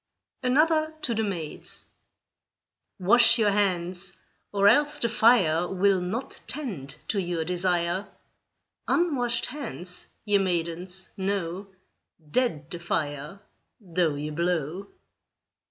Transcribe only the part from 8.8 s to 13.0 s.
Unwashed hands, ye maidens, know, Dead the